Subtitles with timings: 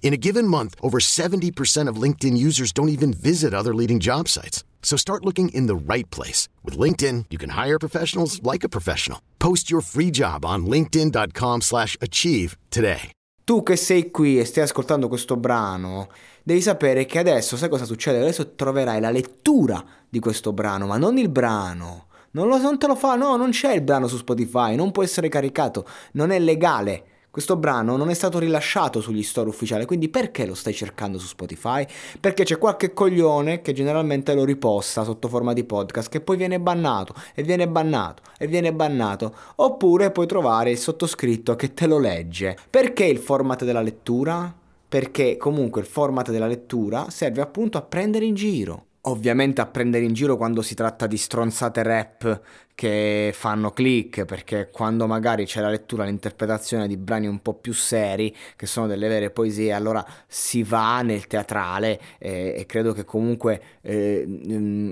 [0.00, 4.26] In a given month, over 70% of LinkedIn users don't even visit other leading job
[4.28, 4.64] sites.
[4.82, 6.48] So start looking in the right place.
[6.64, 9.20] With LinkedIn, you can hire professionals like a professional.
[9.38, 13.10] Post your free job on linkedin.com slash achieve today.
[13.44, 16.08] Tu che sei qui e stai ascoltando questo brano,
[16.42, 18.18] devi sapere che adesso, sai cosa succede?
[18.18, 22.08] Adesso troverai la lettura di questo brano, ma non il brano.
[22.32, 25.02] Non, lo, non te lo fa, no, non c'è il brano su Spotify, non può
[25.02, 27.04] essere caricato, non è legale.
[27.38, 31.28] Questo brano non è stato rilasciato sugli store ufficiali, quindi perché lo stai cercando su
[31.28, 31.86] Spotify?
[32.18, 36.58] Perché c'è qualche coglione che generalmente lo riposta sotto forma di podcast che poi viene
[36.58, 39.32] bannato e viene bannato e viene bannato.
[39.54, 42.56] Oppure puoi trovare il sottoscritto che te lo legge.
[42.68, 44.52] Perché il format della lettura?
[44.88, 50.04] Perché comunque il format della lettura serve appunto a prendere in giro ovviamente a prendere
[50.04, 52.40] in giro quando si tratta di stronzate rap
[52.74, 57.72] che fanno click, perché quando magari c'è la lettura, l'interpretazione di brani un po' più
[57.72, 63.04] seri, che sono delle vere poesie, allora si va nel teatrale eh, e credo che
[63.04, 64.24] comunque eh,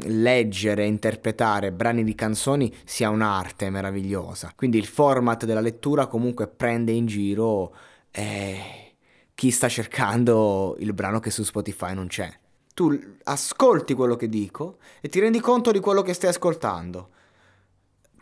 [0.05, 4.53] leggere e interpretare brani di canzoni sia un'arte meravigliosa.
[4.57, 7.73] Quindi il format della lettura comunque prende in giro
[8.11, 8.95] eh,
[9.35, 12.29] chi sta cercando il brano che su Spotify non c'è
[12.77, 17.09] tu ascolti quello che dico e ti rendi conto di quello che stai ascoltando.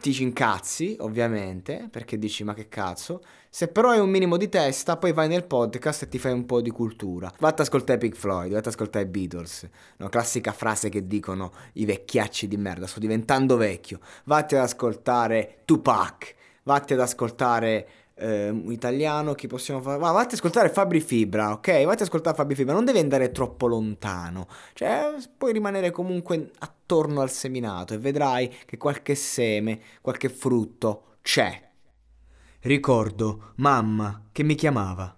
[0.01, 3.21] Ti ci incazzi, ovviamente, perché dici ma che cazzo.
[3.51, 6.47] Se però hai un minimo di testa, poi vai nel podcast e ti fai un
[6.47, 7.33] po' di cultura.
[7.41, 9.69] Vatti ad ascoltare Pink Floyd, vatti ad ascoltare Beatles.
[9.97, 13.99] No, classica frase che dicono i vecchiacci di merda, sto diventando vecchio.
[14.23, 19.99] Vatti ad ascoltare Tupac, vatti ad ascoltare eh, italiano, chi possiamo fare?
[19.99, 21.85] Va, vatti ad ascoltare Fabri Fibra, ok?
[21.85, 27.21] Vatti ad ascoltare Fabri Fibra, non devi andare troppo lontano, cioè puoi rimanere comunque attorno
[27.21, 31.71] al seminato e vedrai che qualche seme, qualche frutto c'è.
[32.61, 35.15] Ricordo mamma che mi chiamava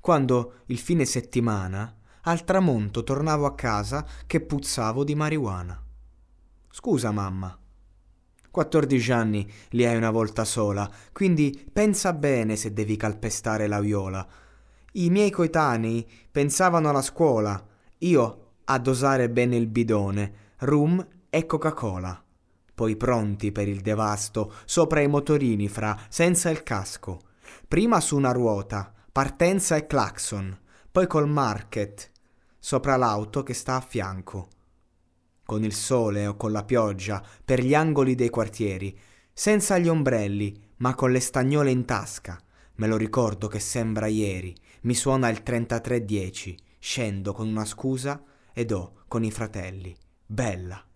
[0.00, 5.80] quando il fine settimana al tramonto tornavo a casa che puzzavo di marijuana.
[6.70, 7.56] Scusa mamma,
[8.58, 14.26] 14 anni li hai una volta sola, quindi pensa bene se devi calpestare la viola.
[14.94, 17.64] I miei coetanei pensavano alla scuola,
[17.98, 22.20] io a dosare bene il bidone, rum e Coca-Cola.
[22.74, 27.20] Poi pronti per il devasto, sopra i motorini fra, senza il casco.
[27.68, 30.58] Prima su una ruota, partenza e clacson,
[30.90, 32.10] poi col market,
[32.58, 34.48] sopra l'auto che sta a fianco
[35.48, 38.94] con il sole o con la pioggia, per gli angoli dei quartieri,
[39.32, 42.38] senza gli ombrelli, ma con le stagnole in tasca.
[42.74, 44.54] Me lo ricordo che sembra ieri.
[44.82, 46.54] Mi suona il 3310.
[46.78, 48.22] Scendo con una scusa
[48.52, 49.96] ed ho con i fratelli.
[50.26, 50.86] Bella.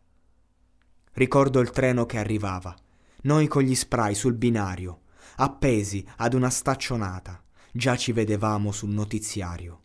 [1.14, 2.76] Ricordo il treno che arrivava.
[3.22, 5.04] Noi con gli spray sul binario,
[5.36, 7.42] appesi ad una staccionata.
[7.72, 9.80] Già ci vedevamo sul notiziario.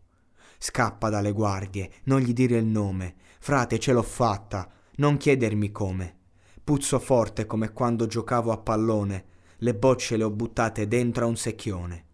[0.57, 6.15] Scappa dalle guardie, non gli dire il nome, Frate, ce l'ho fatta, non chiedermi come.
[6.63, 9.25] Puzzo forte come quando giocavo a pallone,
[9.57, 12.05] le bocce le ho buttate dentro a un secchione.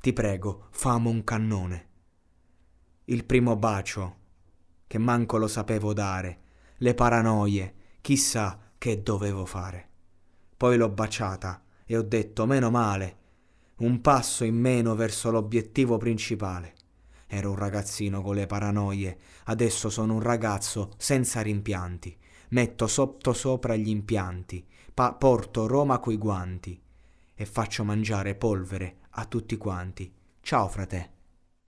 [0.00, 1.88] Ti prego, famo un cannone.
[3.04, 4.16] Il primo bacio,
[4.86, 6.38] che manco lo sapevo dare,
[6.78, 9.88] le paranoie, chissà che dovevo fare.
[10.56, 13.18] Poi l'ho baciata e ho detto meno male,
[13.78, 16.74] un passo in meno verso l'obiettivo principale.
[17.32, 22.16] Ero un ragazzino con le paranoie, adesso sono un ragazzo senza rimpianti.
[22.48, 26.80] Metto sotto sopra gli impianti, pa- porto Roma coi guanti
[27.32, 30.12] e faccio mangiare polvere a tutti quanti.
[30.40, 31.19] Ciao frate.